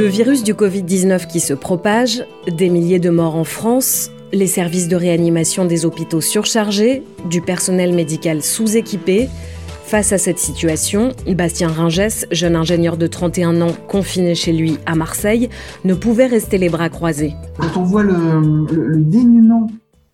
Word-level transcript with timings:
Le 0.00 0.06
virus 0.06 0.42
du 0.42 0.54
Covid-19 0.54 1.26
qui 1.26 1.40
se 1.40 1.52
propage, 1.52 2.24
des 2.46 2.70
milliers 2.70 2.98
de 2.98 3.10
morts 3.10 3.36
en 3.36 3.44
France, 3.44 4.10
les 4.32 4.46
services 4.46 4.88
de 4.88 4.96
réanimation 4.96 5.66
des 5.66 5.84
hôpitaux 5.84 6.22
surchargés, 6.22 7.02
du 7.28 7.42
personnel 7.42 7.92
médical 7.92 8.42
sous-équipé. 8.42 9.28
Face 9.84 10.14
à 10.14 10.16
cette 10.16 10.38
situation, 10.38 11.12
Bastien 11.36 11.68
Ringès, 11.68 12.26
jeune 12.30 12.56
ingénieur 12.56 12.96
de 12.96 13.06
31 13.06 13.60
ans 13.60 13.74
confiné 13.88 14.34
chez 14.34 14.54
lui 14.54 14.78
à 14.86 14.94
Marseille, 14.94 15.50
ne 15.84 15.92
pouvait 15.92 16.28
rester 16.28 16.56
les 16.56 16.70
bras 16.70 16.88
croisés. 16.88 17.34
Quand 17.58 17.76
on 17.76 17.82
voit 17.82 18.02
le, 18.02 18.96
dénuement 19.04 19.66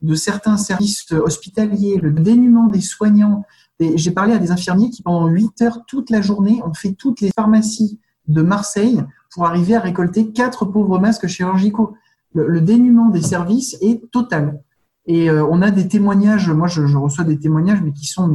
de 0.02 0.14
certains 0.16 0.56
services 0.56 1.12
hospitaliers, 1.12 2.00
le 2.02 2.10
dénuement 2.10 2.66
des 2.66 2.80
soignants, 2.80 3.44
j'ai 3.78 4.10
parlé 4.10 4.32
à 4.32 4.38
des 4.38 4.50
infirmiers 4.50 4.90
qui 4.90 5.04
pendant 5.04 5.28
8 5.28 5.62
heures 5.62 5.78
toute 5.86 6.10
la 6.10 6.22
journée 6.22 6.60
ont 6.66 6.74
fait 6.74 6.96
toutes 6.98 7.20
les 7.20 7.30
pharmacies 7.36 8.00
de 8.26 8.42
Marseille 8.42 9.00
pour 9.36 9.44
arriver 9.44 9.74
à 9.74 9.80
récolter 9.80 10.28
quatre 10.28 10.64
pauvres 10.64 10.98
masques 10.98 11.26
chirurgicaux. 11.26 11.92
Le, 12.32 12.58
dénuement 12.62 13.10
des 13.10 13.20
services 13.20 13.76
est 13.82 14.10
total. 14.10 14.62
Et 15.04 15.28
euh, 15.28 15.46
on 15.50 15.60
a 15.60 15.70
des 15.70 15.88
témoignages, 15.88 16.50
moi 16.50 16.68
je, 16.68 16.80
reçois 16.96 17.24
des 17.24 17.38
témoignages, 17.38 17.82
mais 17.84 17.92
qui 17.92 18.06
sont 18.06 18.30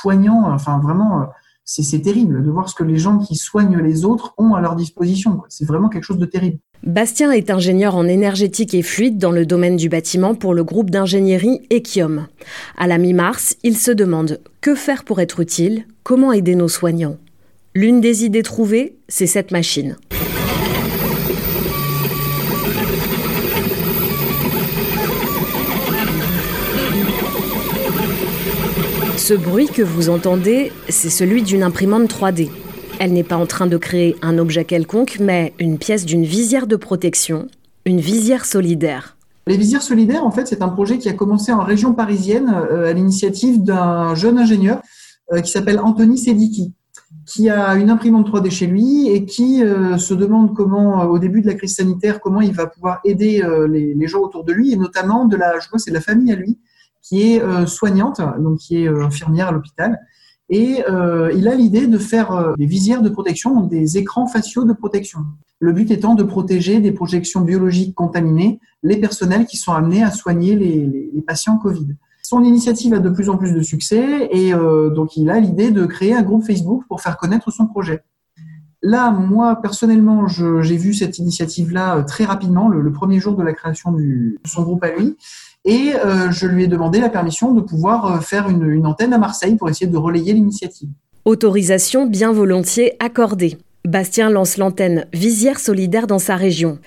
poignants, 0.00 0.52
enfin 0.52 0.80
vraiment, 0.80 1.20
euh, 1.20 1.24
c'est 1.64 2.00
terrible 2.00 2.44
de 2.44 2.50
voir 2.50 2.68
ce 2.68 2.74
que 2.74 2.82
les 2.82 2.98
gens 2.98 3.18
qui 3.18 3.36
soignent 3.36 3.78
les 3.78 4.04
autres 4.04 4.34
ont 4.36 4.54
à 4.54 4.60
leur 4.60 4.74
disposition. 4.74 5.42
C'est 5.48 5.64
vraiment 5.64 5.88
quelque 5.88 6.02
chose 6.02 6.18
de 6.18 6.26
terrible. 6.26 6.58
Bastien 6.82 7.30
est 7.30 7.50
ingénieur 7.50 7.94
en 7.94 8.08
énergétique 8.08 8.74
et 8.74 8.82
fluide 8.82 9.18
dans 9.18 9.30
le 9.30 9.46
domaine 9.46 9.76
du 9.76 9.88
bâtiment 9.88 10.34
pour 10.34 10.54
le 10.54 10.64
groupe 10.64 10.90
d'ingénierie 10.90 11.60
Equium. 11.70 12.26
À 12.76 12.88
la 12.88 12.98
mi-mars, 12.98 13.56
il 13.62 13.76
se 13.76 13.92
demande 13.92 14.40
que 14.60 14.74
faire 14.74 15.04
pour 15.04 15.20
être 15.20 15.38
utile, 15.38 15.86
comment 16.02 16.32
aider 16.32 16.56
nos 16.56 16.66
soignants? 16.66 17.16
L'une 17.76 18.00
des 18.00 18.24
idées 18.24 18.42
trouvées, 18.42 18.96
c'est 19.08 19.28
cette 19.28 19.52
machine. 19.52 19.96
Ce 29.22 29.34
bruit 29.34 29.68
que 29.68 29.82
vous 29.82 30.10
entendez, 30.10 30.72
c'est 30.88 31.08
celui 31.08 31.44
d'une 31.44 31.62
imprimante 31.62 32.10
3D. 32.10 32.50
Elle 32.98 33.12
n'est 33.12 33.22
pas 33.22 33.36
en 33.36 33.46
train 33.46 33.68
de 33.68 33.76
créer 33.76 34.16
un 34.20 34.36
objet 34.36 34.64
quelconque, 34.64 35.18
mais 35.20 35.52
une 35.60 35.78
pièce 35.78 36.04
d'une 36.04 36.24
visière 36.24 36.66
de 36.66 36.74
protection, 36.74 37.46
une 37.86 38.00
visière 38.00 38.44
solidaire. 38.44 39.16
Les 39.46 39.56
visières 39.56 39.82
solidaires, 39.82 40.26
en 40.26 40.32
fait, 40.32 40.48
c'est 40.48 40.60
un 40.60 40.68
projet 40.68 40.98
qui 40.98 41.08
a 41.08 41.12
commencé 41.12 41.52
en 41.52 41.60
région 41.60 41.94
parisienne 41.94 42.52
euh, 42.52 42.90
à 42.90 42.92
l'initiative 42.92 43.62
d'un 43.62 44.16
jeune 44.16 44.38
ingénieur 44.38 44.82
euh, 45.32 45.40
qui 45.40 45.52
s'appelle 45.52 45.78
Anthony 45.78 46.18
Sediki, 46.18 46.72
qui 47.24 47.48
a 47.48 47.76
une 47.76 47.90
imprimante 47.90 48.28
3D 48.28 48.50
chez 48.50 48.66
lui 48.66 49.06
et 49.08 49.24
qui 49.24 49.62
euh, 49.62 49.98
se 49.98 50.14
demande 50.14 50.52
comment, 50.52 51.04
au 51.04 51.20
début 51.20 51.42
de 51.42 51.46
la 51.46 51.54
crise 51.54 51.76
sanitaire, 51.76 52.20
comment 52.20 52.40
il 52.40 52.54
va 52.54 52.66
pouvoir 52.66 52.98
aider 53.04 53.40
les, 53.70 54.06
gens 54.08 54.22
autour 54.22 54.42
de 54.42 54.52
lui 54.52 54.72
et 54.72 54.76
notamment 54.76 55.26
de 55.26 55.36
la, 55.36 55.60
je 55.60 55.68
crois, 55.68 55.78
c'est 55.78 55.92
de 55.92 55.94
la 55.94 56.02
famille 56.02 56.32
à 56.32 56.34
lui 56.34 56.58
qui 57.02 57.32
est 57.32 57.66
soignante, 57.66 58.20
donc 58.38 58.58
qui 58.58 58.76
est 58.76 58.88
infirmière 58.88 59.48
à 59.48 59.52
l'hôpital 59.52 59.98
et 60.52 60.84
euh, 60.86 61.32
il 61.34 61.48
a 61.48 61.54
l'idée 61.54 61.86
de 61.86 61.96
faire 61.96 62.32
euh, 62.32 62.52
des 62.58 62.66
visières 62.66 63.00
de 63.00 63.08
protection, 63.08 63.62
des 63.62 63.96
écrans 63.96 64.26
faciaux 64.26 64.64
de 64.64 64.74
protection. 64.74 65.20
Le 65.60 65.72
but 65.72 65.90
étant 65.90 66.14
de 66.14 66.22
protéger 66.22 66.78
des 66.80 66.92
projections 66.92 67.40
biologiques 67.40 67.94
contaminées 67.94 68.60
les 68.82 68.98
personnels 68.98 69.46
qui 69.46 69.56
sont 69.56 69.72
amenés 69.72 70.02
à 70.02 70.10
soigner 70.10 70.54
les, 70.54 71.22
patients 71.26 71.56
Covid. 71.56 71.96
Son 72.22 72.42
initiative 72.42 72.92
a 72.92 72.98
de 72.98 73.08
plus 73.08 73.30
en 73.30 73.38
plus 73.38 73.54
de 73.54 73.62
succès 73.62 74.28
et 74.30 74.52
euh, 74.52 74.90
donc 74.90 75.16
il 75.16 75.30
a 75.30 75.40
l'idée 75.40 75.70
de 75.70 75.86
créer 75.86 76.14
un 76.14 76.22
groupe 76.22 76.44
Facebook 76.44 76.84
pour 76.86 77.00
faire 77.00 77.16
connaître 77.16 77.50
son 77.50 77.66
projet. 77.66 78.02
Là, 78.82 79.10
moi, 79.12 79.56
personnellement, 79.62 80.26
j'ai 80.26 80.76
vu 80.76 80.92
cette 80.92 81.18
initiative-là 81.18 82.02
très 82.02 82.24
rapidement, 82.24 82.68
le, 82.68 82.92
premier 82.92 83.20
jour 83.20 83.36
de 83.36 83.42
la 83.42 83.52
création 83.52 83.92
de 83.92 84.36
son 84.44 84.64
groupe 84.64 84.82
à 84.82 84.90
lui. 84.90 85.16
Et 85.64 85.92
euh, 85.94 86.30
je 86.32 86.46
lui 86.46 86.64
ai 86.64 86.66
demandé 86.66 86.98
la 86.98 87.08
permission 87.08 87.54
de 87.54 87.60
pouvoir 87.60 88.06
euh, 88.06 88.20
faire 88.20 88.48
une, 88.48 88.84
antenne 88.84 89.12
à 89.12 89.18
Marseille 89.18 89.56
pour 89.56 89.68
essayer 89.68 89.86
de 89.86 89.96
relayer 89.96 90.32
l'initiative. 90.32 90.88
Autorisation 91.24 92.06
bien 92.06 92.32
volontiers 92.32 92.94
accordée. 92.98 93.58
Bastien 93.86 94.28
lance 94.28 94.56
l'antenne 94.56 95.06
Visière 95.12 95.60
solidaire 95.60 96.08
dans 96.08 96.18
sa 96.18 96.34
région. 96.34 96.78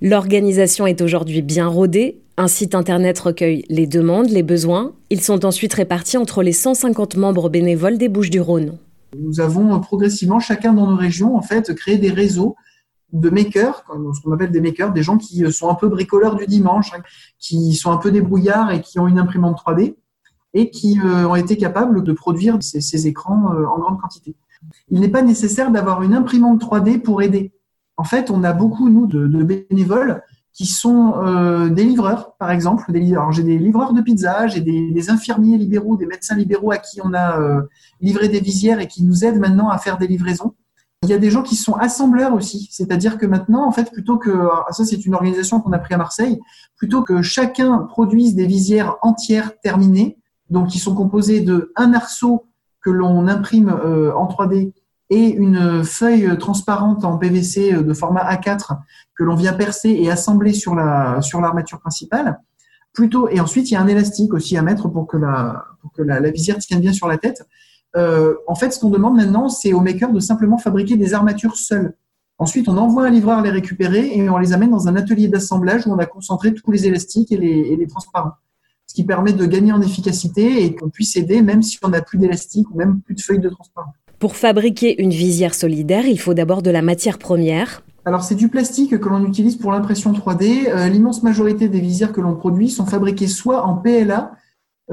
L'organisation 0.00 0.86
est 0.86 1.00
aujourd'hui 1.00 1.42
bien 1.42 1.68
rodée. 1.68 2.18
Un 2.36 2.48
site 2.48 2.74
internet 2.74 3.16
recueille 3.20 3.64
les 3.68 3.86
demandes, 3.86 4.30
les 4.30 4.42
besoins. 4.42 4.92
Ils 5.10 5.20
sont 5.20 5.44
ensuite 5.44 5.74
répartis 5.74 6.16
entre 6.16 6.42
les 6.42 6.52
150 6.52 7.16
membres 7.16 7.48
bénévoles 7.48 7.98
des 7.98 8.08
Bouches-du-Rhône. 8.08 8.78
Nous 9.16 9.40
avons 9.40 9.78
progressivement, 9.78 10.40
chacun 10.40 10.72
dans 10.72 10.88
nos 10.88 10.96
régions, 10.96 11.36
en 11.36 11.42
fait, 11.42 11.72
créé 11.74 11.98
des 11.98 12.10
réseaux 12.10 12.56
de 13.14 13.30
makers, 13.30 13.84
ce 14.12 14.20
qu'on 14.20 14.32
appelle 14.32 14.50
des 14.50 14.60
makers, 14.60 14.92
des 14.92 15.02
gens 15.02 15.16
qui 15.16 15.50
sont 15.52 15.70
un 15.70 15.74
peu 15.74 15.88
bricoleurs 15.88 16.34
du 16.34 16.46
dimanche, 16.46 16.92
hein, 16.94 17.02
qui 17.38 17.74
sont 17.74 17.92
un 17.92 17.96
peu 17.96 18.10
débrouillards 18.10 18.72
et 18.72 18.80
qui 18.80 18.98
ont 18.98 19.06
une 19.06 19.18
imprimante 19.18 19.56
3D 19.64 19.94
et 20.52 20.70
qui 20.70 21.00
euh, 21.00 21.28
ont 21.28 21.36
été 21.36 21.56
capables 21.56 22.02
de 22.02 22.12
produire 22.12 22.58
ces, 22.60 23.06
écrans 23.06 23.52
euh, 23.52 23.66
en 23.66 23.78
grande 23.78 24.00
quantité. 24.00 24.34
Il 24.88 25.00
n'est 25.00 25.08
pas 25.08 25.22
nécessaire 25.22 25.70
d'avoir 25.70 26.02
une 26.02 26.14
imprimante 26.14 26.60
3D 26.62 27.00
pour 27.00 27.22
aider. 27.22 27.52
En 27.96 28.04
fait, 28.04 28.30
on 28.30 28.42
a 28.42 28.52
beaucoup, 28.52 28.88
nous, 28.88 29.06
de, 29.06 29.26
bénévoles 29.42 30.22
qui 30.52 30.66
sont 30.66 31.14
euh, 31.16 31.68
des 31.68 31.84
livreurs, 31.84 32.34
par 32.38 32.50
exemple. 32.50 32.84
j'ai 32.88 33.42
des 33.42 33.58
livreurs 33.58 33.92
de 33.92 34.00
pizza, 34.00 34.46
j'ai 34.48 34.60
des, 34.60 35.10
infirmiers 35.10 35.58
libéraux, 35.58 35.96
des 35.96 36.06
médecins 36.06 36.36
libéraux 36.36 36.72
à 36.72 36.78
qui 36.78 37.00
on 37.02 37.12
a 37.14 37.38
livré 38.00 38.28
des 38.28 38.40
visières 38.40 38.80
et 38.80 38.88
qui 38.88 39.04
nous 39.04 39.24
aident 39.24 39.40
maintenant 39.40 39.68
à 39.68 39.78
faire 39.78 39.98
des 39.98 40.06
livraisons. 40.06 40.54
Il 41.04 41.10
y 41.10 41.12
a 41.12 41.18
des 41.18 41.30
gens 41.30 41.42
qui 41.42 41.54
sont 41.54 41.74
assembleurs 41.74 42.34
aussi, 42.34 42.68
c'est-à-dire 42.72 43.18
que 43.18 43.26
maintenant, 43.26 43.66
en 43.66 43.72
fait, 43.72 43.92
plutôt 43.92 44.18
que 44.18 44.48
ça, 44.70 44.84
c'est 44.84 45.06
une 45.06 45.14
organisation 45.14 45.60
qu'on 45.60 45.72
a 45.72 45.78
pris 45.78 45.94
à 45.94 45.98
Marseille, 45.98 46.40
plutôt 46.76 47.02
que 47.02 47.22
chacun 47.22 47.78
produise 47.78 48.34
des 48.34 48.46
visières 48.46 48.96
entières 49.02 49.58
terminées, 49.60 50.16
donc 50.50 50.68
qui 50.68 50.78
sont 50.78 50.94
composées 50.94 51.40
de 51.40 51.72
un 51.76 51.92
arceau 51.92 52.46
que 52.82 52.90
l'on 52.90 53.28
imprime 53.28 53.68
euh, 53.68 54.14
en 54.14 54.26
3D 54.26 54.72
et 55.10 55.30
une 55.30 55.84
feuille 55.84 56.36
transparente 56.38 57.04
en 57.04 57.18
PVC 57.18 57.72
de 57.72 57.94
format 57.94 58.24
A4 58.32 58.78
que 59.14 59.22
l'on 59.22 59.36
vient 59.36 59.52
percer 59.52 59.90
et 59.90 60.10
assembler 60.10 60.52
sur 60.52 60.74
la 60.74 61.20
sur 61.20 61.40
l'armature 61.40 61.78
principale. 61.78 62.40
Plutôt 62.92 63.28
et 63.28 63.38
ensuite 63.40 63.70
il 63.70 63.74
y 63.74 63.76
a 63.76 63.82
un 63.82 63.86
élastique 63.86 64.32
aussi 64.32 64.56
à 64.56 64.62
mettre 64.62 64.88
pour 64.88 65.06
que 65.06 65.18
la 65.18 65.64
pour 65.82 65.92
que 65.92 66.02
la 66.02 66.30
visière 66.30 66.58
tienne 66.58 66.80
bien 66.80 66.92
sur 66.92 67.06
la 67.06 67.18
tête. 67.18 67.46
Euh, 67.96 68.34
en 68.46 68.54
fait, 68.54 68.72
ce 68.72 68.80
qu'on 68.80 68.90
demande 68.90 69.16
maintenant, 69.16 69.48
c'est 69.48 69.72
aux 69.72 69.80
makers 69.80 70.12
de 70.12 70.20
simplement 70.20 70.58
fabriquer 70.58 70.96
des 70.96 71.14
armatures 71.14 71.56
seules. 71.56 71.94
Ensuite, 72.38 72.68
on 72.68 72.76
envoie 72.76 73.06
un 73.06 73.10
livreur 73.10 73.42
les 73.42 73.50
récupérer 73.50 74.10
et 74.16 74.28
on 74.28 74.38
les 74.38 74.52
amène 74.52 74.70
dans 74.70 74.88
un 74.88 74.96
atelier 74.96 75.28
d'assemblage 75.28 75.86
où 75.86 75.92
on 75.92 75.98
a 75.98 76.06
concentré 76.06 76.52
tous 76.52 76.70
les 76.72 76.86
élastiques 76.86 77.30
et 77.30 77.36
les, 77.36 77.86
transparents. 77.86 78.32
Ce 78.86 78.94
qui 78.94 79.04
permet 79.04 79.32
de 79.32 79.46
gagner 79.46 79.72
en 79.72 79.80
efficacité 79.80 80.64
et 80.64 80.74
qu'on 80.74 80.90
puisse 80.90 81.16
aider 81.16 81.42
même 81.42 81.62
si 81.62 81.78
on 81.82 81.88
n'a 81.88 82.02
plus 82.02 82.18
d'élastique 82.18 82.66
ou 82.72 82.76
même 82.76 83.00
plus 83.00 83.14
de 83.14 83.20
feuilles 83.20 83.38
de 83.38 83.48
transparent. 83.48 83.92
Pour 84.18 84.36
fabriquer 84.36 85.00
une 85.00 85.10
visière 85.10 85.54
solidaire, 85.54 86.06
il 86.06 86.18
faut 86.18 86.34
d'abord 86.34 86.62
de 86.62 86.70
la 86.70 86.82
matière 86.82 87.18
première. 87.18 87.82
Alors 88.04 88.24
c'est 88.24 88.34
du 88.34 88.48
plastique 88.48 88.98
que 88.98 89.08
l'on 89.08 89.24
utilise 89.24 89.56
pour 89.56 89.70
l'impression 89.70 90.12
3D. 90.12 90.68
Euh, 90.68 90.88
l'immense 90.88 91.22
majorité 91.22 91.68
des 91.68 91.80
visières 91.80 92.12
que 92.12 92.20
l'on 92.20 92.34
produit 92.34 92.68
sont 92.68 92.84
fabriquées 92.84 93.28
soit 93.28 93.64
en 93.64 93.76
PLA, 93.76 94.32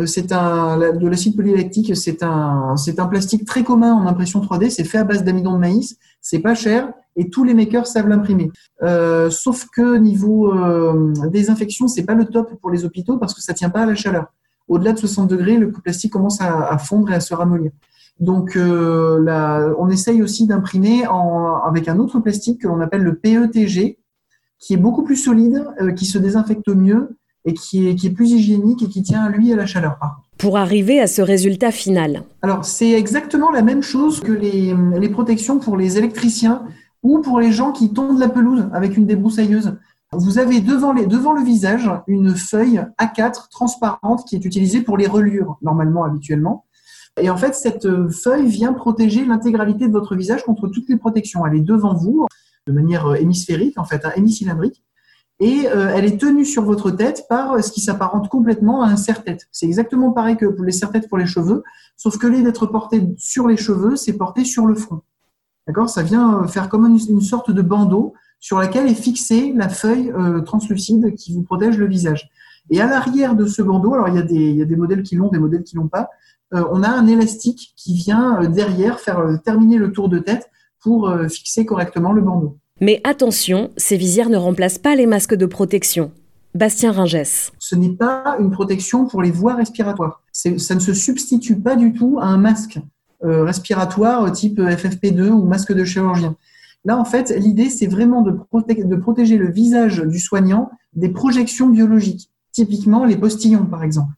c'est 0.05 0.31
un 0.31 0.77
de 0.77 1.07
l'acide 1.07 1.35
polylactique, 1.35 1.95
c'est 1.97 2.23
un 2.23 2.75
c'est 2.77 2.99
un 2.99 3.07
plastique 3.07 3.45
très 3.45 3.63
commun 3.63 3.93
en 3.93 4.07
impression 4.07 4.39
3D. 4.39 4.69
C'est 4.69 4.85
fait 4.85 4.99
à 4.99 5.03
base 5.03 5.23
d'amidon 5.23 5.53
de 5.53 5.59
maïs, 5.59 5.97
c'est 6.21 6.39
pas 6.39 6.55
cher 6.55 6.93
et 7.15 7.29
tous 7.29 7.43
les 7.43 7.53
makers 7.53 7.87
savent 7.87 8.07
l'imprimer. 8.07 8.51
Euh, 8.83 9.29
sauf 9.29 9.67
que 9.75 9.97
niveau 9.97 10.53
euh, 10.53 11.13
désinfection, 11.29 11.87
c'est 11.87 12.03
pas 12.03 12.13
le 12.13 12.25
top 12.25 12.59
pour 12.61 12.71
les 12.71 12.85
hôpitaux 12.85 13.17
parce 13.17 13.33
que 13.33 13.41
ça 13.41 13.53
tient 13.53 13.69
pas 13.69 13.81
à 13.81 13.85
la 13.85 13.95
chaleur. 13.95 14.27
Au-delà 14.67 14.93
de 14.93 14.99
60 14.99 15.29
degrés, 15.29 15.57
le 15.57 15.71
plastique 15.71 16.13
commence 16.13 16.39
à, 16.39 16.77
fondre 16.77 17.11
et 17.11 17.15
à 17.15 17.19
se 17.19 17.33
ramollir. 17.33 17.71
Donc, 18.19 18.55
euh, 18.55 19.73
on 19.77 19.89
essaye 19.89 20.21
aussi 20.21 20.47
d'imprimer 20.47 21.03
avec 21.65 21.89
un 21.89 21.99
autre 21.99 22.19
plastique 22.19 22.61
que 22.61 22.67
l'on 22.67 22.79
appelle 22.79 23.01
le 23.01 23.15
PETG, 23.15 23.97
qui 24.59 24.73
est 24.73 24.77
beaucoup 24.77 25.03
plus 25.03 25.17
solide, 25.17 25.65
qui 25.97 26.05
se 26.05 26.17
désinfecte 26.19 26.69
mieux 26.69 27.17
et 27.45 27.53
qui 27.53 27.87
est, 27.87 27.95
qui 27.95 28.07
est 28.07 28.11
plus 28.11 28.31
hygiénique 28.31 28.83
et 28.83 28.87
qui 28.87 29.01
tient 29.01 29.29
lui 29.29 29.51
à 29.51 29.55
la 29.55 29.65
chaleur. 29.65 29.97
Pour 30.37 30.57
arriver 30.57 30.99
à 30.99 31.07
ce 31.07 31.21
résultat 31.21 31.71
final 31.71 32.23
Alors, 32.41 32.65
c'est 32.65 32.91
exactement 32.91 33.51
la 33.51 33.61
même 33.61 33.83
chose 33.83 34.19
que 34.19 34.31
les, 34.31 34.75
les, 34.99 35.09
protections 35.09 35.59
pour 35.59 35.77
les 35.77 35.97
électriciens 35.97 36.63
ou 37.03 37.19
pour 37.19 37.39
les 37.39 37.51
gens 37.51 37.71
qui 37.71 37.93
tondent 37.93 38.19
la 38.19 38.29
pelouse 38.29 38.67
avec 38.73 38.97
une 38.97 39.05
débroussailleuse. 39.05 39.77
Vous 40.13 40.39
avez 40.39 40.59
devant, 40.59 40.93
les, 40.93 41.05
devant 41.05 41.33
le 41.33 41.43
visage 41.43 41.89
une 42.07 42.35
feuille 42.35 42.83
A4 42.99 43.49
transparente 43.49 44.25
qui 44.27 44.35
est 44.35 44.45
utilisée 44.45 44.81
pour 44.81 44.97
les 44.97 45.07
reliures, 45.07 45.57
normalement, 45.61 46.03
habituellement. 46.03 46.65
Et 47.19 47.29
en 47.29 47.37
fait, 47.37 47.55
cette 47.55 47.87
feuille 48.09 48.47
vient 48.47 48.73
protéger 48.73 49.25
l'intégralité 49.25 49.87
de 49.87 49.93
votre 49.93 50.15
visage 50.15 50.43
contre 50.43 50.67
toutes 50.67 50.89
les 50.89 50.97
protections. 50.97 51.45
Elle 51.45 51.55
est 51.55 51.61
devant 51.61 51.93
vous, 51.93 52.25
de 52.67 52.73
manière 52.73 53.15
hémisphérique, 53.15 53.77
en 53.77 53.85
fait, 53.85 54.05
hein, 54.05 54.11
hémicylindrique 54.15 54.83
et 55.41 55.67
euh, 55.67 55.91
elle 55.95 56.05
est 56.05 56.21
tenue 56.21 56.45
sur 56.45 56.63
votre 56.63 56.91
tête 56.91 57.25
par 57.27 57.63
ce 57.63 57.71
qui 57.71 57.81
s'apparente 57.81 58.29
complètement 58.29 58.83
à 58.83 58.89
un 58.89 58.95
serre-tête. 58.95 59.47
C'est 59.51 59.65
exactement 59.65 60.11
pareil 60.11 60.37
que 60.37 60.45
pour 60.45 60.63
les 60.63 60.71
serre-têtes 60.71 61.09
pour 61.09 61.17
les 61.17 61.25
cheveux, 61.25 61.63
sauf 61.97 62.19
que 62.19 62.27
lieu 62.27 62.43
d'être 62.43 62.67
porté 62.67 63.09
sur 63.17 63.47
les 63.47 63.57
cheveux, 63.57 63.95
c'est 63.95 64.13
porté 64.13 64.45
sur 64.45 64.67
le 64.67 64.75
front. 64.75 65.01
D'accord? 65.65 65.89
Ça 65.89 66.03
vient 66.03 66.43
euh, 66.43 66.47
faire 66.47 66.69
comme 66.69 66.85
une, 66.85 67.21
sorte 67.21 67.49
de 67.49 67.63
bandeau 67.63 68.13
sur 68.39 68.59
laquelle 68.59 68.87
est 68.87 68.93
fixée 68.93 69.51
la 69.55 69.67
feuille 69.67 70.13
translucide 70.45 71.15
qui 71.15 71.33
vous 71.33 71.43
protège 71.43 71.77
le 71.77 71.87
visage. 71.87 72.29
Et 72.69 72.79
à 72.79 72.87
l'arrière 72.87 73.35
de 73.35 73.47
ce 73.47 73.63
bandeau, 73.63 73.95
alors 73.95 74.09
il 74.09 74.15
y 74.15 74.19
a 74.19 74.23
des, 74.23 74.35
il 74.35 74.55
y 74.57 74.61
a 74.61 74.65
des 74.65 74.75
modèles 74.75 75.03
qui 75.03 75.15
l'ont, 75.15 75.29
des 75.29 75.39
modèles 75.39 75.63
qui 75.63 75.75
l'ont 75.75 75.87
pas, 75.87 76.09
on 76.51 76.81
a 76.81 76.89
un 76.89 77.05
élastique 77.05 77.73
qui 77.77 77.93
vient 77.93 78.49
derrière 78.49 78.99
faire 78.99 79.39
terminer 79.45 79.77
le 79.77 79.91
tour 79.91 80.09
de 80.09 80.17
tête 80.17 80.49
pour 80.79 81.13
fixer 81.29 81.67
correctement 81.67 82.13
le 82.13 82.21
bandeau. 82.23 82.57
Mais 82.83 82.99
attention, 83.03 83.69
ces 83.77 83.95
visières 83.95 84.29
ne 84.29 84.37
remplacent 84.37 84.79
pas 84.79 84.95
les 84.95 85.05
masques 85.05 85.35
de 85.35 85.45
protection. 85.45 86.11
Bastien 86.55 86.91
Ringès. 86.91 87.51
Ce 87.59 87.75
n'est 87.75 87.93
pas 87.93 88.35
une 88.39 88.49
protection 88.49 89.05
pour 89.05 89.21
les 89.21 89.29
voies 89.29 89.53
respiratoires. 89.53 90.23
Ça 90.31 90.49
ne 90.49 90.79
se 90.79 90.93
substitue 90.93 91.59
pas 91.59 91.75
du 91.75 91.93
tout 91.93 92.17
à 92.19 92.25
un 92.25 92.37
masque 92.37 92.79
euh, 93.23 93.43
respiratoire 93.43 94.31
type 94.31 94.59
FFP2 94.59 95.29
ou 95.29 95.45
masque 95.45 95.73
de 95.73 95.83
chirurgien. 95.85 96.35
Là, 96.83 96.97
en 96.97 97.05
fait, 97.05 97.29
l'idée, 97.37 97.69
c'est 97.69 97.85
vraiment 97.85 98.23
de, 98.23 98.31
protéger 98.31 99.37
le 99.37 99.51
visage 99.51 99.99
du 99.99 100.19
soignant 100.19 100.71
des 100.93 101.09
projections 101.09 101.69
biologiques, 101.69 102.31
typiquement 102.51 103.05
les 103.05 103.15
postillons, 103.15 103.67
par 103.67 103.83
exemple. 103.83 104.13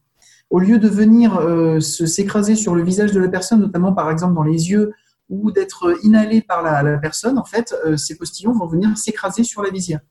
Au 0.49 0.59
lieu 0.59 0.77
de 0.77 0.87
venir 0.87 1.35
euh, 1.37 1.81
s'écraser 1.81 2.55
sur 2.55 2.75
le 2.75 2.83
visage 2.83 3.11
de 3.11 3.19
la 3.19 3.27
personne, 3.27 3.59
notamment 3.59 3.91
par 3.91 4.09
exemple 4.09 4.35
dans 4.35 4.43
les 4.43 4.71
yeux 4.71 4.93
ou 5.29 5.51
d'être 5.51 5.97
inhalé 6.03 6.41
par 6.41 6.61
la, 6.61 6.97
personne, 6.97 7.37
en 7.37 7.45
fait, 7.45 7.73
euh, 7.85 7.97
ces 7.97 8.17
postillons 8.17 8.53
vont 8.53 8.67
venir 8.67 8.97
s'écraser 8.97 9.43
sur 9.43 9.61
la 9.61 9.69
visière. 9.69 10.01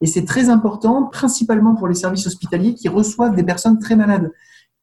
Et 0.00 0.06
c'est 0.06 0.24
très 0.24 0.50
important, 0.50 1.04
principalement 1.04 1.74
pour 1.74 1.88
les 1.88 1.94
services 1.94 2.26
hospitaliers 2.26 2.74
qui 2.74 2.88
reçoivent 2.88 3.34
des 3.34 3.44
personnes 3.44 3.78
très 3.78 3.96
malades. 3.96 4.32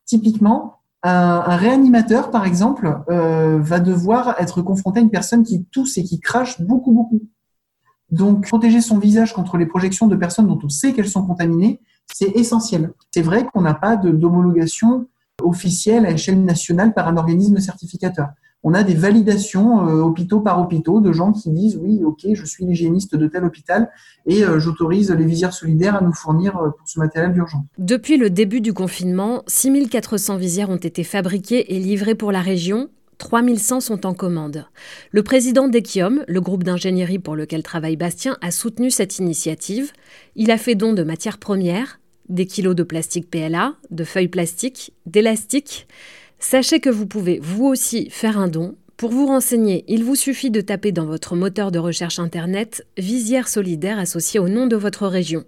Typiquement, 0.05 0.79
un, 1.03 1.41
réanimateur, 1.57 2.31
par 2.31 2.45
exemple, 2.45 3.01
euh, 3.09 3.59
va 3.59 3.79
devoir 3.79 4.35
être 4.39 4.61
confronté 4.61 4.99
à 4.99 5.03
une 5.03 5.11
personne 5.11 5.43
qui 5.43 5.65
tousse 5.65 5.97
et 5.97 6.03
qui 6.03 6.19
crache 6.19 6.61
beaucoup, 6.61 6.91
beaucoup. 6.91 7.21
Donc, 8.09 8.47
protéger 8.47 8.81
son 8.81 8.97
visage 8.97 9.33
contre 9.33 9.57
les 9.57 9.65
projections 9.65 10.07
de 10.07 10.15
personnes 10.15 10.47
dont 10.47 10.59
on 10.63 10.69
sait 10.69 10.93
qu'elles 10.93 11.09
sont 11.09 11.25
contaminées, 11.25 11.79
c'est 12.13 12.29
essentiel. 12.35 12.93
C'est 13.11 13.21
vrai 13.21 13.45
qu'on 13.45 13.61
n'a 13.61 13.73
pas 13.73 13.97
d'homologation 13.97 15.07
officielle 15.41 16.05
à 16.05 16.11
échelle 16.11 16.43
nationale 16.43 16.93
par 16.93 17.07
un 17.07 17.17
organisme 17.17 17.57
certificateur 17.59 18.29
on 18.63 18.73
a 18.73 18.83
des 18.83 18.93
validations 18.93 19.87
euh, 19.87 20.01
hôpitaux 20.01 20.39
par 20.39 20.59
hôpitaux 20.59 21.01
de 21.01 21.11
gens 21.11 21.33
qui 21.33 21.49
disent 21.51 21.77
oui, 21.81 22.01
ok, 22.03 22.25
je 22.33 22.45
suis 22.45 22.65
l'hygiéniste 22.65 23.15
de 23.15 23.27
tel 23.27 23.43
hôpital 23.43 23.91
et 24.25 24.43
euh, 24.43 24.59
j'autorise 24.59 25.11
les 25.11 25.25
visières 25.25 25.53
solidaires 25.53 25.95
à 25.95 26.01
nous 26.01 26.13
fournir 26.13 26.57
euh, 26.57 26.69
pour 26.69 26.87
ce 26.87 26.99
matériel 26.99 27.33
d'urgence. 27.33 27.65
Depuis 27.77 28.17
le 28.17 28.29
début 28.29 28.61
du 28.61 28.73
confinement, 28.73 29.43
6400 29.47 30.37
visières 30.37 30.69
ont 30.69 30.77
été 30.77 31.03
fabriquées 31.03 31.75
et 31.75 31.79
livrées 31.79 32.15
pour 32.15 32.31
la 32.31 32.41
région. 32.41 32.89
3100 33.17 33.79
sont 33.79 34.05
en 34.05 34.13
commande. 34.13 34.65
Le 35.11 35.23
président 35.23 35.67
d'Equium, 35.67 36.23
le 36.27 36.41
groupe 36.41 36.63
d'ingénierie 36.63 37.19
pour 37.19 37.35
lequel 37.35 37.63
travaille 37.63 37.95
Bastien, 37.95 38.37
a 38.41 38.51
soutenu 38.51 38.91
cette 38.91 39.19
initiative. 39.19 39.91
Il 40.35 40.51
a 40.51 40.57
fait 40.57 40.75
don 40.75 40.93
de 40.93 41.03
matières 41.03 41.37
premières, 41.37 41.99
des 42.27 42.45
kilos 42.45 42.75
de 42.75 42.83
plastique 42.83 43.29
PLA, 43.29 43.75
de 43.91 44.03
feuilles 44.03 44.27
plastiques, 44.27 44.93
d'élastique. 45.05 45.87
Sachez 46.45 46.81
que 46.81 46.89
vous 46.89 47.07
pouvez 47.07 47.39
vous 47.41 47.63
aussi 47.63 48.09
faire 48.09 48.37
un 48.37 48.49
don. 48.49 48.75
Pour 48.97 49.11
vous 49.11 49.27
renseigner, 49.27 49.85
il 49.87 50.03
vous 50.03 50.15
suffit 50.15 50.51
de 50.51 50.59
taper 50.59 50.91
dans 50.91 51.05
votre 51.05 51.37
moteur 51.37 51.71
de 51.71 51.79
recherche 51.79 52.19
Internet 52.19 52.85
Visière 52.97 53.47
solidaire 53.47 53.97
associée 53.97 54.41
au 54.41 54.49
nom 54.49 54.67
de 54.67 54.75
votre 54.75 55.07
région. 55.07 55.45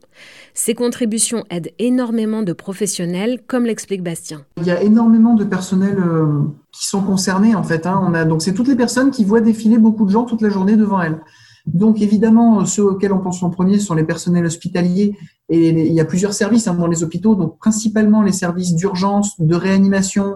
Ces 0.54 0.74
contributions 0.74 1.44
aident 1.50 1.74
énormément 1.80 2.44
de 2.44 2.54
professionnels, 2.54 3.42
comme 3.46 3.66
l'explique 3.66 4.04
Bastien. 4.04 4.46
Il 4.56 4.68
y 4.68 4.72
a 4.72 4.82
énormément 4.82 5.34
de 5.34 5.44
personnels 5.44 6.00
euh, 6.00 6.44
qui 6.72 6.86
sont 6.86 7.02
concernés 7.02 7.56
en 7.56 7.64
fait. 7.64 7.86
Hein. 7.86 8.26
Donc 8.26 8.42
c'est 8.42 8.54
toutes 8.54 8.70
les 8.70 8.78
personnes 8.78 9.12
qui 9.12 9.26
voient 9.26 9.42
défiler 9.42 9.78
beaucoup 9.78 10.06
de 10.06 10.12
gens 10.12 10.24
toute 10.24 10.42
la 10.42 10.50
journée 10.50 10.78
devant 10.78 11.02
elles. 11.02 11.20
Donc 11.66 12.02
évidemment, 12.02 12.66
ceux 12.66 12.86
auxquels 12.86 13.12
on 13.12 13.20
pense 13.20 13.44
en 13.44 13.50
premier 13.50 13.80
sont 13.80 13.96
les 13.96 14.06
personnels 14.06 14.46
hospitaliers 14.46 15.18
et 15.50 15.70
il 15.72 15.94
y 15.94 16.00
a 16.00 16.06
plusieurs 16.06 16.34
services 16.34 16.70
hein, 16.70 16.74
dans 16.74 16.88
les 16.88 17.04
hôpitaux, 17.04 17.36
donc 17.36 17.60
principalement 17.60 18.22
les 18.22 18.32
services 18.32 18.74
d'urgence, 18.76 19.34
de 19.42 19.56
réanimation, 19.56 20.36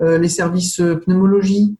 les 0.00 0.28
services 0.28 0.80
euh, 0.80 0.96
pneumologie, 0.96 1.76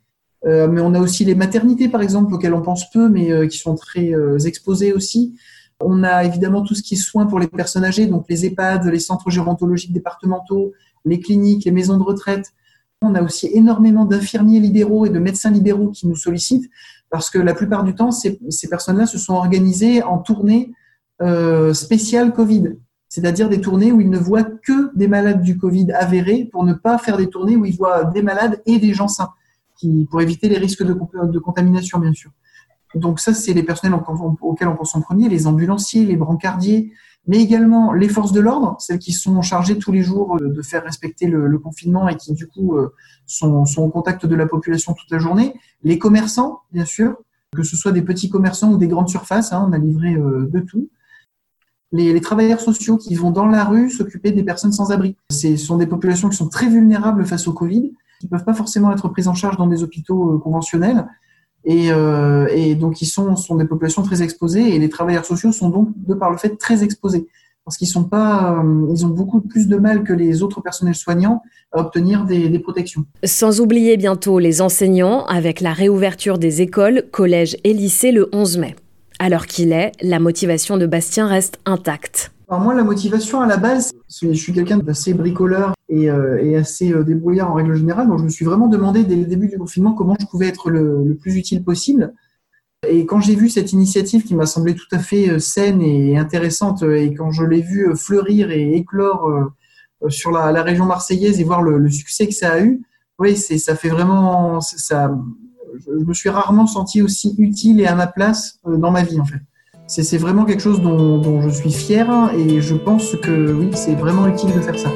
euh, 0.47 0.69
mais 0.69 0.81
on 0.81 0.95
a 0.95 1.01
aussi 1.01 1.25
les 1.25 1.35
maternités, 1.35 1.89
par 1.89 2.03
exemple, 2.03 2.33
auxquelles 2.35 2.55
on 2.55 2.63
pense 2.63 2.91
peu, 2.91 3.09
mais 3.09 3.49
qui 3.49 3.59
sont 3.59 3.75
très 3.75 4.13
exposées 4.45 4.93
aussi. 4.93 5.35
On 5.81 6.05
a 6.05 6.25
évidemment 6.25 6.63
tout 6.63 6.75
ce 6.75 6.83
qui 6.83 6.95
est 6.95 6.99
soins 6.99 7.27
pour 7.27 7.41
les 7.41 7.49
personnes 7.49 7.85
âgées, 7.85 8.07
donc 8.07 8.27
les 8.29 8.47
EHPAD, 8.47 8.87
les 8.87 9.01
centres 9.01 9.31
gérontologiques 9.31 9.93
départementaux, 9.93 10.73
les 11.05 11.19
cliniques, 11.19 11.65
les 11.65 11.73
maisons 11.73 11.97
de 11.99 12.03
retraite. 12.03 12.53
On 13.03 13.15
a 13.15 13.23
aussi 13.23 13.51
énormément 13.53 14.05
d'infirmiers 14.05 14.61
libéraux 14.61 15.05
et 15.07 15.11
de 15.11 15.19
médecins 15.19 15.51
libéraux 15.51 15.91
qui 15.91 16.07
nous 16.07 16.17
sollicitent 16.17 16.71
parce 17.11 17.29
que 17.29 17.39
la 17.39 17.55
plupart 17.55 17.85
du 17.85 17.95
temps, 17.95 18.13
ces, 18.13 18.39
personnes-là 18.71 19.07
se 19.07 19.19
sont 19.19 19.35
organisées 19.35 20.03
en 20.03 20.19
tournée 20.19 20.73
spéciale 21.73 22.33
Covid 22.33 22.77
c'est-à-dire 23.15 23.49
des 23.49 23.61
tournées 23.61 23.93
où 23.93 24.01
ils 24.01 24.11
ne 24.11 24.19
voient 24.19 24.43
que 24.43 24.93
des 24.97 25.07
malades 25.07 25.41
du 25.41 25.57
Covid 25.57 25.93
avérés 25.93 26.49
pour 26.51 26.65
ne 26.65 26.73
pas 26.73 26.99
faire 26.99 27.17
des 27.17 27.29
tournées 27.29 27.55
où 27.55 27.65
ils 27.65 27.77
voient 27.77 28.07
des 28.07 28.23
malades 28.23 28.61
et 28.67 28.81
des 28.81 28.93
gens 28.93 29.07
sains, 29.07 29.31
pour 30.11 30.21
éviter 30.21 30.49
les 30.49 30.59
risques 30.59 30.83
de, 30.83 31.39
contamination, 31.39 32.01
bien 32.01 32.13
sûr. 32.13 32.33
Donc 32.97 33.21
ça, 33.21 33.33
c'est 33.33 33.53
les 33.53 33.63
personnels 33.63 33.97
auxquels 34.41 34.67
on 34.67 34.75
pense 34.75 34.97
en 34.97 35.01
premier, 35.01 35.29
les 35.29 35.47
ambulanciers, 35.47 36.05
les 36.05 36.17
brancardiers, 36.17 36.93
mais 37.29 37.41
également 37.41 37.93
les 37.93 38.09
forces 38.09 38.33
de 38.33 38.41
l'ordre, 38.41 38.75
celles 38.81 38.99
qui 38.99 39.13
sont 39.13 39.41
chargées 39.43 39.79
tous 39.79 39.93
les 39.93 40.03
jours 40.03 40.41
de 40.41 40.63
faire 40.63 40.83
respecter 40.83 41.29
le, 41.29 41.57
confinement 41.61 42.09
et 42.09 42.17
qui, 42.17 42.33
du 42.33 42.49
coup, 42.49 42.77
euh, 42.77 42.93
sont, 43.27 43.65
sont, 43.65 43.83
au 43.83 43.91
contact 43.91 44.27
de 44.27 44.35
la 44.35 44.47
population 44.49 44.93
toute 44.93 45.13
la 45.13 45.21
journée, 45.21 45.55
les 45.85 46.01
commerçants, 46.01 46.63
bien 46.73 46.85
sûr, 46.85 47.17
que 47.55 47.63
ce 47.63 47.77
soit 47.77 47.93
des 47.93 48.03
petits 48.03 48.29
commerçants 48.29 48.73
ou 48.73 48.77
des 48.77 48.89
grandes 48.89 49.09
surfaces, 49.09 49.53
hein, 49.53 49.65
on 49.69 49.73
a 49.73 49.79
livré 49.79 50.15
euh, 50.15 50.49
de 50.51 50.59
tout 50.59 50.89
les, 51.94 52.20
travailleurs 52.20 52.61
sociaux 52.61 52.96
qui 52.96 53.14
vont 53.14 53.31
dans 53.31 53.46
la 53.46 53.64
rue 53.64 53.91
s'occuper 53.91 54.32
des 54.32 54.43
personnes 54.43 54.73
sans 54.73 54.91
abri. 54.91 55.17
Ce 55.31 55.56
sont 55.56 55.76
des 55.76 55.87
populations 55.87 56.29
qui 56.29 56.37
sont 56.37 56.49
très 56.49 56.69
vulnérables 56.69 57.25
face 57.25 57.46
au 57.46 57.52
Covid, 57.52 57.93
qui 58.20 58.26
ne 58.26 58.31
peuvent 58.31 58.44
pas 58.44 58.55
forcément 58.55 58.93
être 58.93 59.08
prises 59.08 59.29
en 59.29 59.35
charge 59.35 59.56
dans 59.56 59.67
des 59.67 59.82
hôpitaux 59.82 60.35
euh, 60.35 60.38
conventionnels. 60.38 61.06
Euh, 61.67 62.46
et, 62.50 62.75
donc, 62.75 63.00
ils 63.00 63.06
sont, 63.06 63.35
des 63.56 63.64
populations 63.64 64.02
très 64.02 64.23
exposées 64.23 64.75
et 64.75 64.79
les 64.79 64.88
travailleurs 64.88 65.25
sociaux 65.25 65.52
sont 65.52 65.70
donc, 65.70 65.88
de 65.96 66.14
par 66.14 66.31
le 66.31 66.37
fait, 66.37 66.56
très 66.56 66.82
exposés 66.82 67.26
parce 67.64 67.79
qu'ils 67.79 67.88
sont 67.88 68.05
pas, 68.05 68.61
euh, 68.62 68.87
ils 68.91 69.06
ont 69.06 69.08
beaucoup 69.08 69.41
plus 69.41 69.69
de 69.69 69.76
mal 69.79 70.05
que 70.05 70.12
les 70.12 70.43
autres 70.43 70.61
personnels 70.61 70.94
soignants 70.94 71.41
à 71.73 71.81
obtenir 71.81 72.26
des, 72.26 72.50
des, 72.50 72.58
protections. 72.58 73.06
Sans 73.25 73.58
oublier 73.58 73.96
bientôt 73.96 74.38
les 74.38 74.61
enseignants 74.61 75.24
avec 75.24 75.63
la 75.63 75.72
réouverture 75.72 76.36
des 76.36 76.60
écoles, 76.60 77.05
collèges 77.10 77.56
et 77.65 77.72
lycées 77.72 78.13
le 78.13 78.29
11 78.32 78.58
mai. 78.58 78.77
Alors 79.25 79.47
qu'il 79.47 79.73
est, 79.73 79.93
la 80.03 80.21
motivation 80.21 80.77
de 80.77 80.85
Bastien 80.85 81.27
reste 81.27 81.59
intacte. 81.65 82.31
Moi, 82.51 82.75
la 82.75 82.85
motivation 82.85 83.41
à 83.41 83.47
la 83.47 83.57
base, 83.57 83.95
je 84.21 84.35
suis 84.35 84.53
quelqu'un 84.53 84.77
d'assez 84.77 85.15
bricoleur 85.15 85.73
et, 85.89 86.11
euh, 86.11 86.61
assez 86.61 86.93
euh, 86.93 87.05
débrouillard 87.05 87.51
en 87.51 87.55
règle 87.55 87.75
générale, 87.75 88.07
donc 88.07 88.19
je 88.19 88.25
me 88.25 88.29
suis 88.29 88.45
vraiment 88.45 88.67
demandé 88.67 89.03
dès 89.03 89.17
le 89.17 89.25
début 89.25 89.49
du 89.49 89.57
confinement 89.57 89.95
comment 89.95 90.15
je 90.21 90.27
pouvais 90.27 90.49
être 90.49 90.69
le, 90.69 91.17
plus 91.19 91.37
utile 91.37 91.65
possible. 91.65 92.13
Et 92.87 93.07
quand 93.07 93.23
j'ai 93.23 93.35
vu 93.35 93.49
cette 93.49 93.73
initiative 93.73 94.25
qui 94.25 94.35
m'a 94.35 94.45
semblé 94.45 94.75
tout 94.75 94.93
à 94.93 94.99
fait 94.99 95.31
euh, 95.31 95.39
saine 95.39 95.81
et 95.81 96.19
intéressante, 96.19 96.83
et 96.83 97.15
quand 97.15 97.31
je 97.31 97.45
l'ai 97.45 97.63
vu 97.63 97.97
fleurir 97.97 98.51
et 98.51 98.75
éclore 98.75 99.51
sur 100.09 100.33
la, 100.33 100.63
région 100.63 100.85
marseillaise 100.85 101.41
et 101.41 101.45
voir 101.45 101.63
le, 101.63 101.79
le, 101.79 101.91
succès 101.91 102.29
que 102.29 102.35
ça 102.35 102.53
a 102.53 102.61
eu, 102.61 102.83
oui, 103.19 103.37
ça 103.37 103.75
fait 103.75 103.89
vraiment 103.89 104.61
ça 104.61 105.17
je, 105.79 106.05
me 106.05 106.15
suis 106.15 106.29
rarement 106.29 106.67
senti 106.67 107.03
aussi 107.03 107.35
utile 107.39 107.81
et 107.81 107.87
à 107.87 107.95
ma 107.95 108.07
place 108.07 108.59
euh, 108.67 108.77
dans 108.77 108.91
ma 108.91 109.03
vie 109.03 109.21
en 109.21 109.25
fait. 109.25 109.41
C'est 109.87 110.17
vraiment 110.17 110.47
quelque 110.47 110.63
chose 110.63 110.81
dont, 110.81 111.19
dont, 111.19 111.43
je 111.43 111.51
suis 111.51 111.71
fier 111.71 112.09
et 112.35 112.63
je 112.63 112.75
pense 112.75 113.17
que 113.17 113.53
oui, 113.53 113.69
c'est 113.75 113.95
vraiment 113.95 114.27
utile 114.27 114.51
de 114.55 114.61
faire 114.61 114.79
ça. 114.79 114.89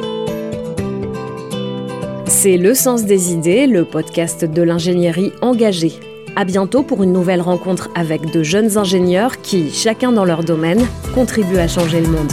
C'est 2.26 2.56
Le 2.56 2.72
Sens 2.72 3.04
des 3.04 3.32
idées, 3.32 3.66
le 3.66 3.84
podcast 3.84 4.44
de 4.44 4.62
l'ingénierie 4.62 5.32
engagée. 5.42 5.92
À 6.36 6.44
bientôt 6.44 6.82
pour 6.82 7.02
une 7.02 7.12
nouvelle 7.12 7.42
rencontre 7.42 7.90
avec 7.94 8.30
de 8.30 8.42
jeunes 8.42 8.78
ingénieurs 8.78 9.42
qui, 9.42 9.70
chacun 9.70 10.12
dans 10.12 10.24
leur 10.24 10.44
domaine, 10.44 10.86
contribuent 11.14 11.58
à 11.58 11.68
changer 11.68 12.00
le 12.00 12.08
monde. 12.08 12.32